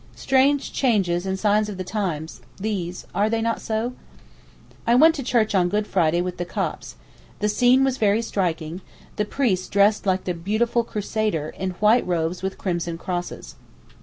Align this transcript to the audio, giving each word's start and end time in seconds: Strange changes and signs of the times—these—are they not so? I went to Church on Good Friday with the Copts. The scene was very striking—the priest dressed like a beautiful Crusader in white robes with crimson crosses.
Strange 0.15 0.73
changes 0.73 1.27
and 1.27 1.37
signs 1.37 1.69
of 1.69 1.77
the 1.77 1.83
times—these—are 1.83 3.29
they 3.29 3.39
not 3.39 3.61
so? 3.61 3.93
I 4.87 4.95
went 4.95 5.13
to 5.13 5.21
Church 5.23 5.53
on 5.53 5.69
Good 5.69 5.85
Friday 5.85 6.23
with 6.23 6.37
the 6.37 6.43
Copts. 6.57 6.95
The 7.37 7.47
scene 7.47 7.83
was 7.83 7.99
very 7.99 8.23
striking—the 8.23 9.25
priest 9.25 9.69
dressed 9.71 10.07
like 10.07 10.27
a 10.27 10.33
beautiful 10.33 10.83
Crusader 10.83 11.49
in 11.49 11.77
white 11.79 12.07
robes 12.07 12.41
with 12.41 12.57
crimson 12.57 12.97
crosses. 12.97 13.57